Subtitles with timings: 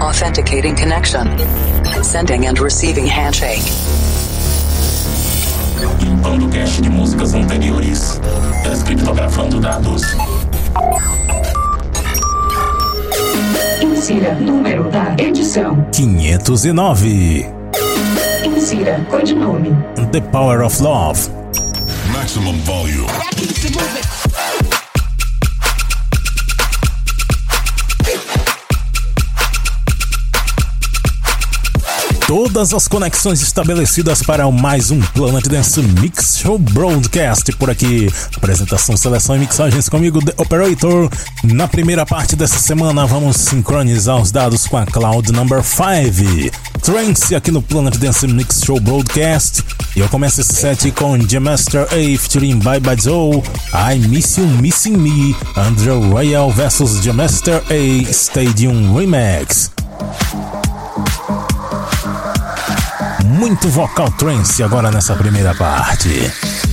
[0.00, 1.26] Authenticating connection.
[2.02, 3.62] Sending and receiving handshake.
[6.00, 8.20] Limpando cache de músicas anteriores.
[8.62, 10.02] Descriptografando dados.
[13.80, 15.86] Insira número da edição.
[15.92, 17.46] 509.
[18.44, 19.70] Insira codinome.
[20.12, 21.30] The Power of Love.
[22.12, 23.08] Maximum volume.
[32.28, 38.12] Todas as conexões estabelecidas para mais um Planet Dance Mix Show Broadcast por aqui.
[38.36, 41.08] Apresentação, seleção e mixagens comigo, The Operator.
[41.42, 46.54] Na primeira parte dessa semana, vamos sincronizar os dados com a Cloud Number 5.
[46.82, 49.64] Trance aqui no Planet Dance Mix Show Broadcast.
[49.96, 54.46] E eu começo esse set com Master A featuring Bye Bye Joe, I Miss You
[54.46, 59.70] Missing Me, Andrew Royal vs Master A Stadium Remix.
[63.38, 66.67] Muito vocal trance agora nessa primeira parte.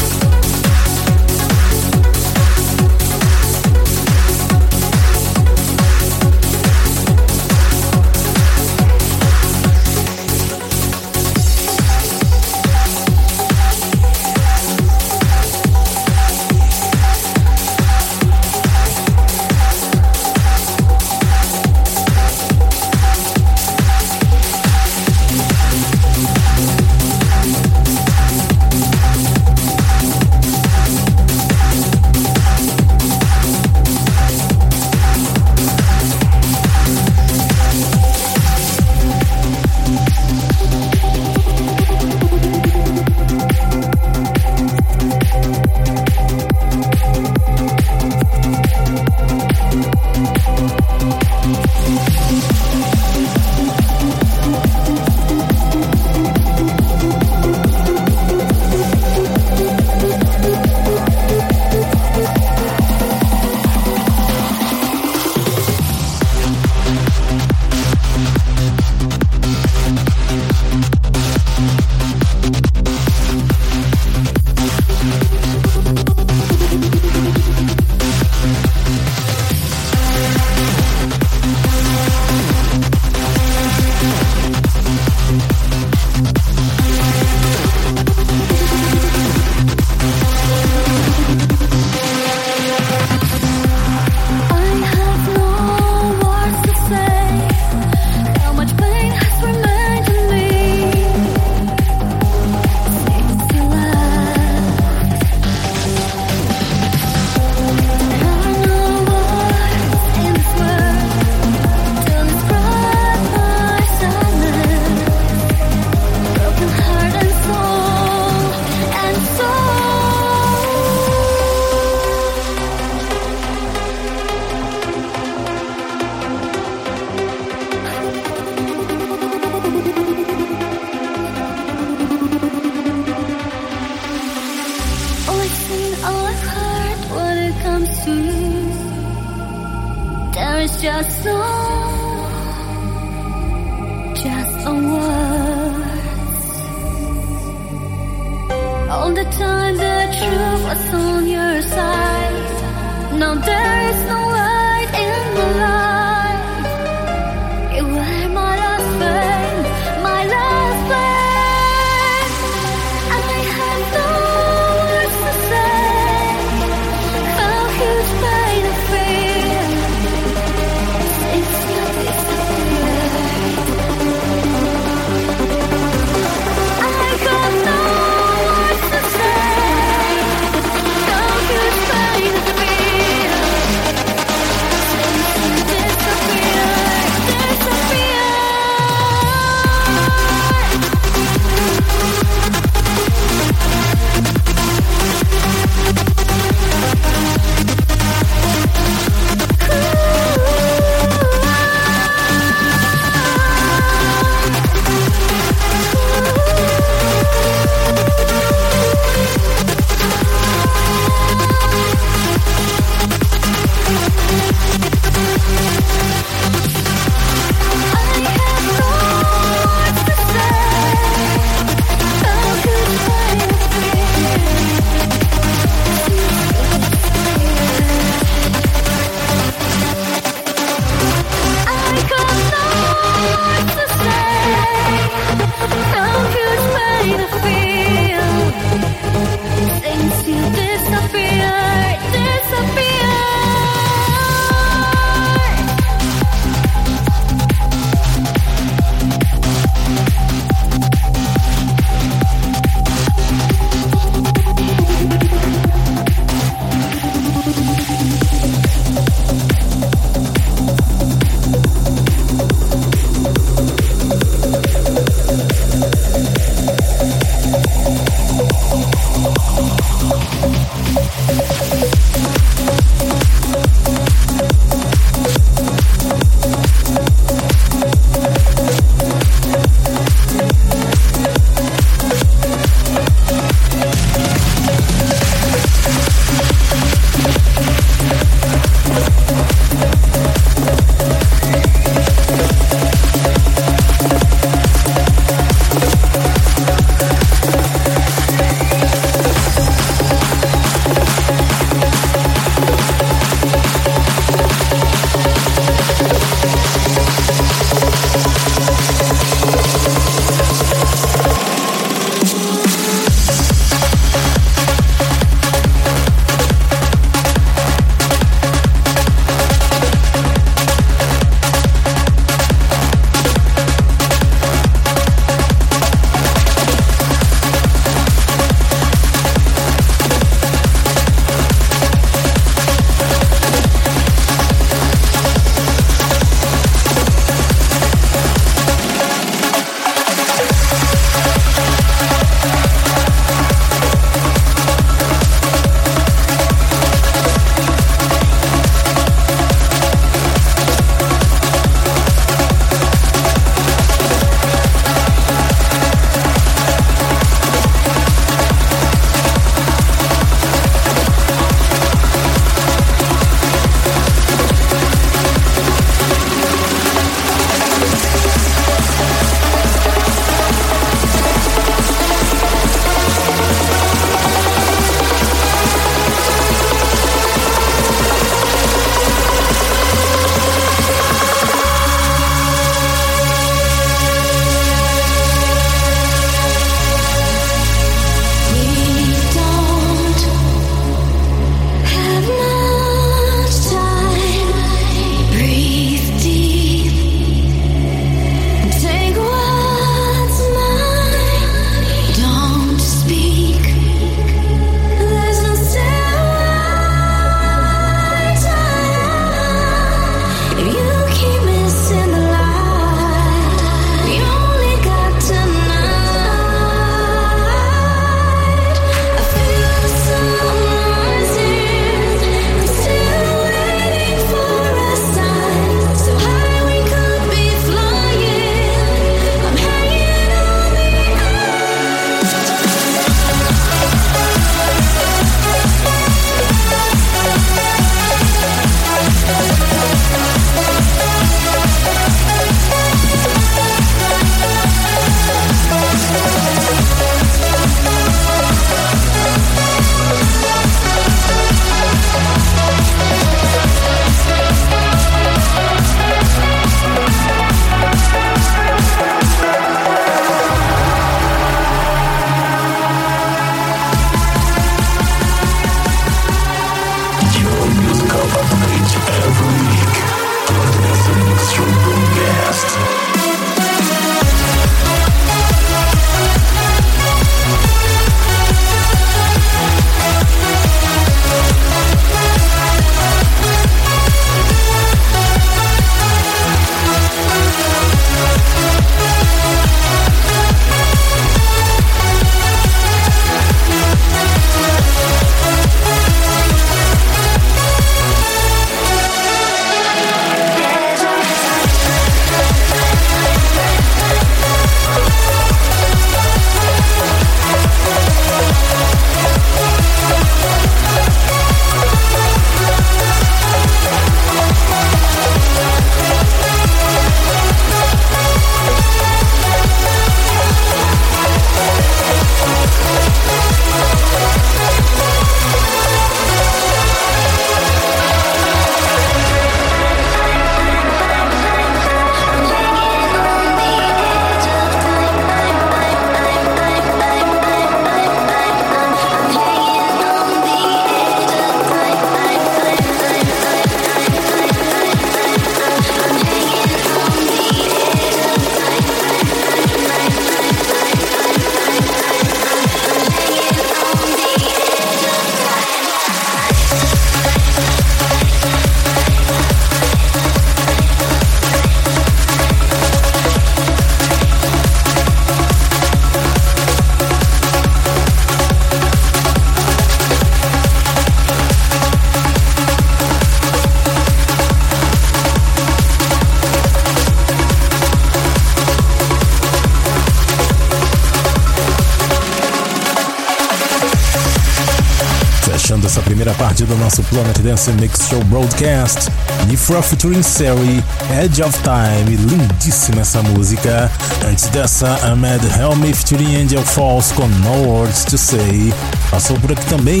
[586.90, 589.08] Nosso Planet Dance Mix Show Broadcast.
[589.46, 590.82] Nifra featuring Seri,
[591.22, 593.90] Edge of Time, lindíssima essa música.
[594.28, 598.74] Antes dessa, Ahmed Helmi featuring Angel Falls com No Words to Say.
[599.08, 600.00] Passou por aqui também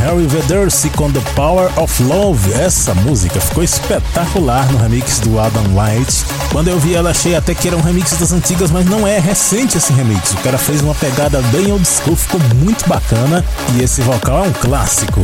[0.00, 2.52] Harry Veddersi com The Power of Love.
[2.54, 6.24] Essa música ficou espetacular no remix do Adam White.
[6.50, 9.16] Quando eu vi ela, achei até que era um remix das antigas, mas não é,
[9.16, 10.32] é recente esse remix.
[10.32, 13.44] O cara fez uma pegada bem old school, ficou muito bacana
[13.74, 15.20] e esse vocal é um clássico.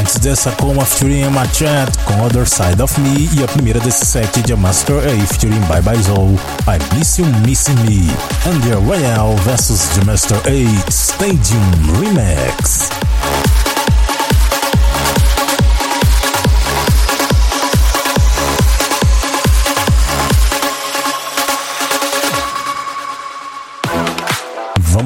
[0.00, 3.80] Antes dessa, com a featuring Emma Chat com Other Side of Me e a primeira
[3.80, 8.10] desse set de Master A featuring Bye Bye Zoe, I Miss You Missing Me,
[8.46, 12.90] Andy Royale vs The Master A Stadium Remix.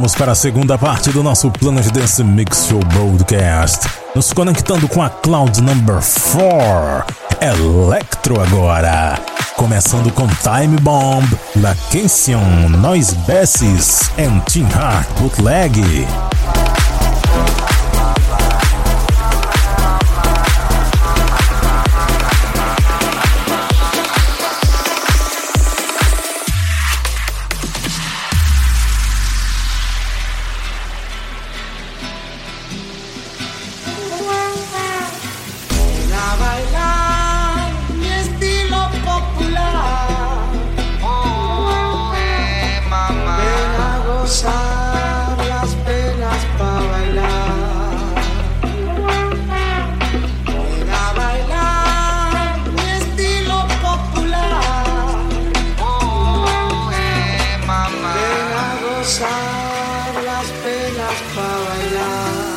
[0.00, 3.86] Vamos para a segunda parte do nosso Planet Dance Mix Show Broadcast.
[4.14, 5.96] Nos conectando com a Cloud Number
[6.32, 7.04] 4.
[7.38, 9.20] Electro agora.
[9.56, 11.22] Começando com Time Bomb,
[11.56, 12.40] La Kension,
[12.78, 16.08] Noise Besses and Team Heart Bootleg.
[60.22, 62.49] Las penas para bailar.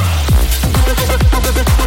[0.00, 1.77] Thank you.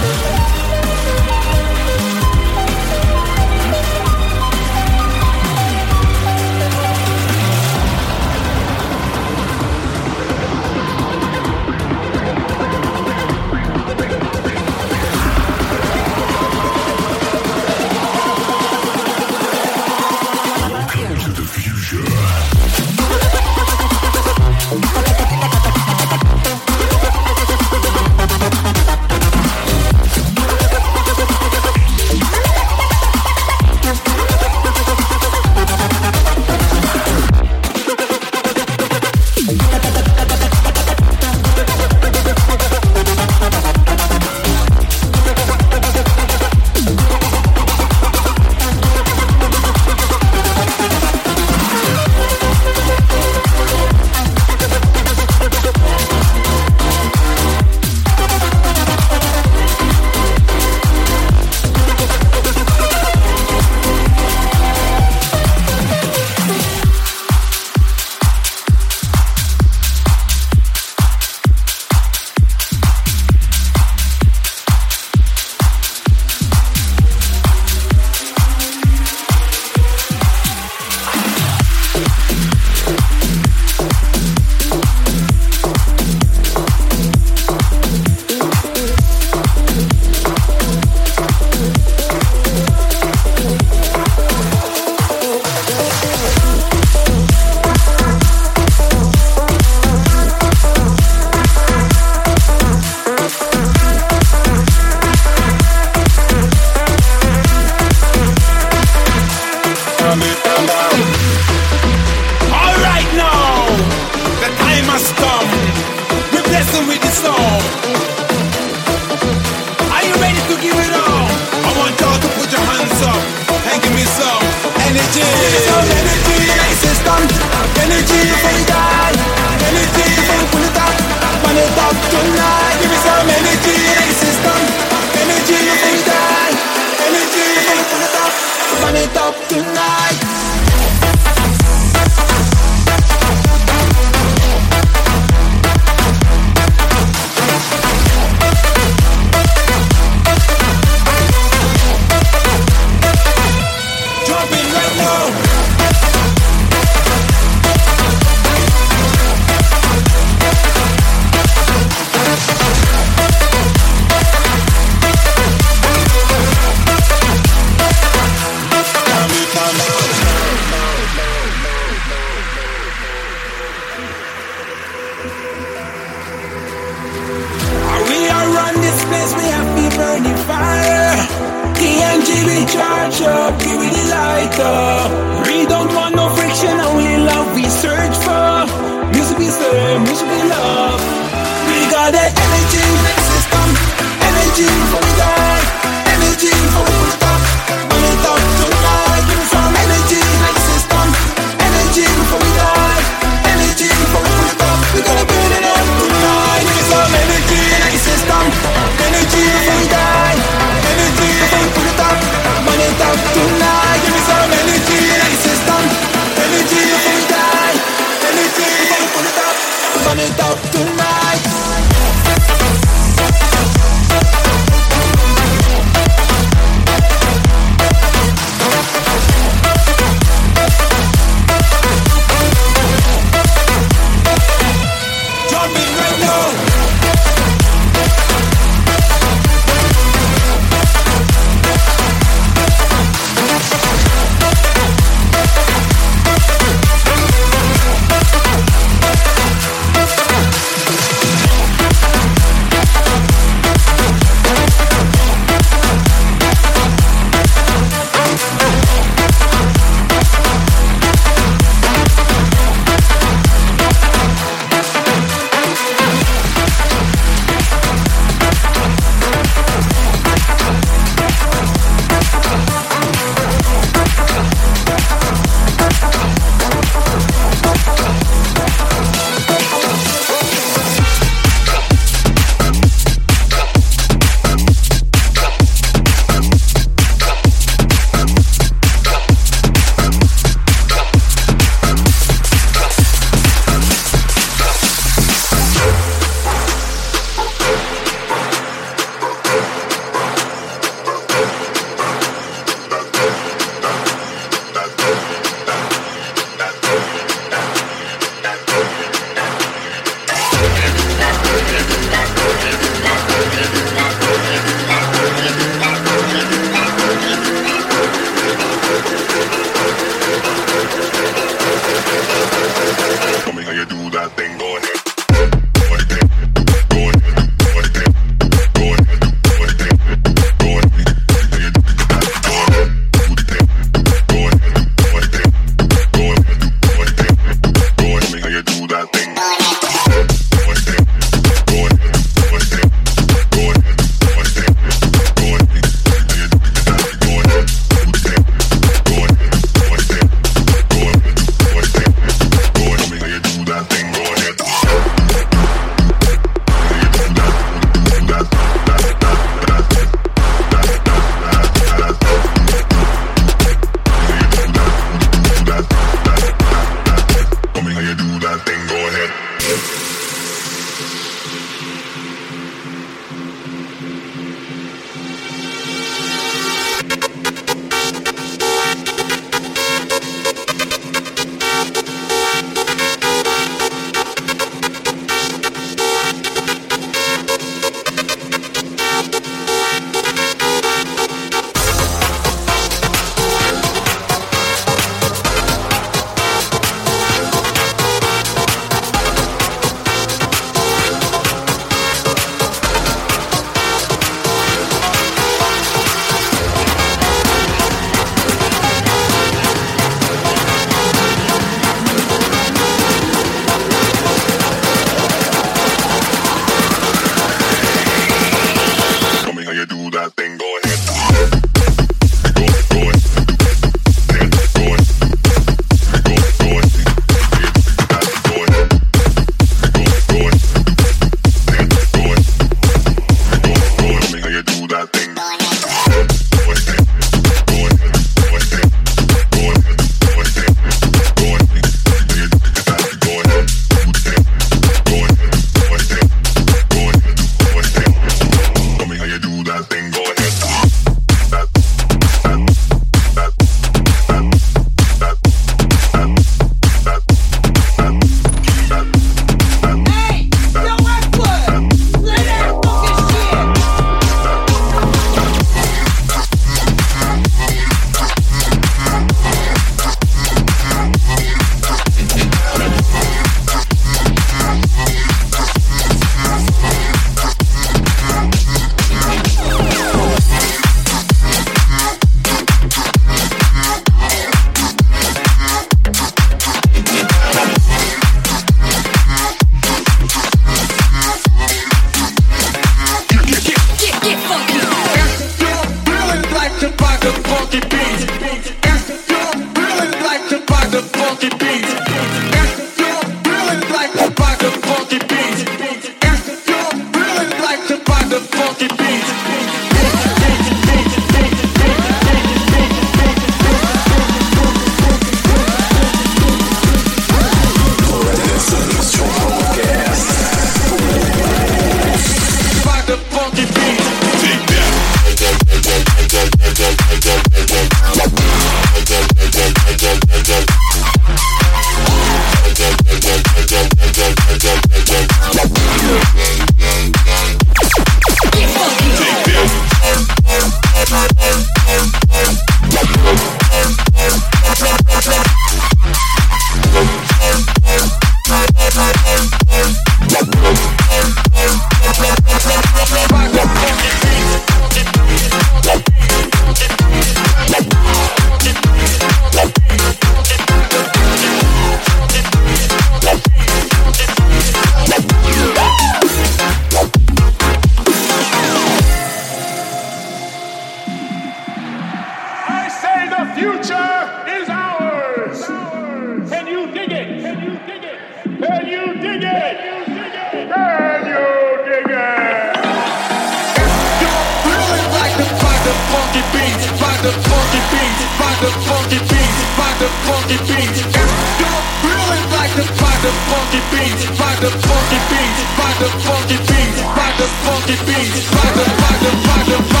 [596.01, 600.00] The funky beat, buy the funky beat, buy the buy the buy the buy the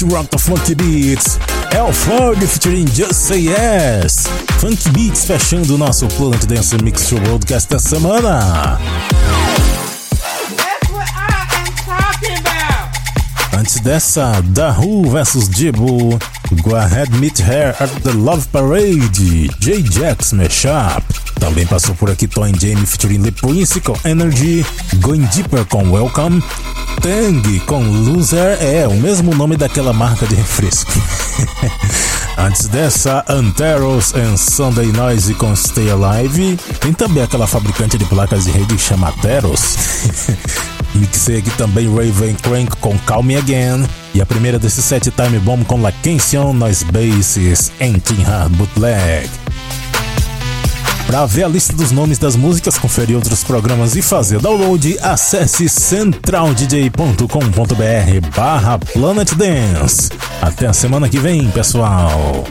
[0.00, 1.38] to rock the funky beats,
[1.72, 4.26] El Ford featuring Just Say Yes.
[4.58, 8.78] Funky Beats fechando o nosso Planet Dance Mix Show Broadcast da semana.
[13.52, 14.42] Antes dessa,
[14.78, 16.18] Who vs Jibo,
[16.62, 21.29] Go Ahead Meet Her at the Love Parade, J-Jax Mashup.
[21.40, 24.64] Também passou por aqui Tom Jamie featuring The Prince com Energy,
[25.00, 26.42] Going Deeper com Welcome,
[27.00, 30.92] Tang com Loser, é o mesmo nome daquela marca de refresco.
[32.36, 36.58] Antes dessa, Anteros and Sunday Noise com Stay Alive.
[36.78, 39.76] Tem também aquela fabricante de placas de rede que chama Ateros.
[40.94, 43.88] Mixei aqui também Raven Crank com Call Me Again.
[44.12, 45.92] E a primeira desse set Time Bomb com La
[46.54, 49.49] Noise Bases em King Hard Bootleg.
[51.10, 55.68] Para ver a lista dos nomes das músicas, conferir outros programas e fazer download, acesse
[55.68, 60.08] centraldj.com.br barra Planet Dance.
[60.40, 62.44] Até a semana que vem, pessoal!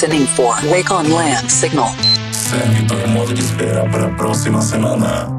[0.00, 1.88] Listening for Wake on Land signal.
[2.30, 5.37] Segue modo de espera para a próxima semana.